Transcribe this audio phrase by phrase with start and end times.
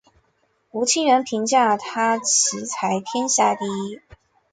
[0.71, 4.01] 吴清源评价他棋才天下第一。